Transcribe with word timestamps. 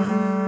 Mm-hmm. 0.00 0.39